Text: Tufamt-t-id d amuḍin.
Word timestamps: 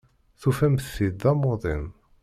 Tufamt-t-id 0.41 1.15
d 1.21 1.23
amuḍin. 1.31 1.83